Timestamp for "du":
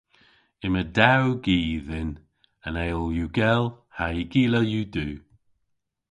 4.93-5.07